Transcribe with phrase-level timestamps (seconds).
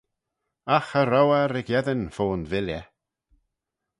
[0.75, 2.85] Agh cha row eh ry-gheddyn fo'n villey.